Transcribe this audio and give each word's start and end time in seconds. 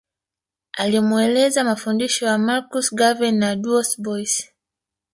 Alimueleza 0.73 1.63
mafundisho 1.63 2.25
ya 2.25 2.37
Marcus 2.37 2.93
Garvey 2.93 3.31
na 3.31 3.55
Du 3.55 3.81
Bois 3.97 4.49